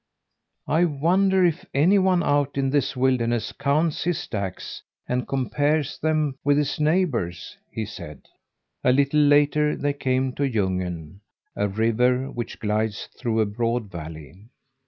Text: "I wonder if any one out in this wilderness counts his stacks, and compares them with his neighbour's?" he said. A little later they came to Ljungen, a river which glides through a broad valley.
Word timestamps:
"I 0.67 0.85
wonder 0.85 1.45
if 1.45 1.63
any 1.75 1.99
one 1.99 2.23
out 2.23 2.57
in 2.57 2.71
this 2.71 2.95
wilderness 2.97 3.51
counts 3.51 4.03
his 4.03 4.17
stacks, 4.17 4.81
and 5.07 5.27
compares 5.27 5.99
them 5.99 6.39
with 6.43 6.57
his 6.57 6.79
neighbour's?" 6.79 7.55
he 7.69 7.85
said. 7.85 8.21
A 8.83 8.93
little 8.93 9.21
later 9.21 9.75
they 9.75 9.93
came 9.93 10.33
to 10.33 10.49
Ljungen, 10.49 11.19
a 11.55 11.67
river 11.67 12.31
which 12.31 12.59
glides 12.59 13.09
through 13.15 13.41
a 13.41 13.45
broad 13.45 13.91
valley. 13.91 14.47